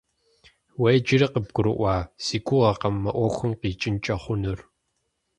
Уэ 0.79 0.89
иджыри 0.97 1.27
къыбгурыӀуа 1.33 1.95
си 2.23 2.37
гугъэкъым 2.45 2.95
мы 3.03 3.11
Ӏуэхум 3.15 3.51
къикӀынкӀэ 3.59 4.15
хъунур. 4.21 4.59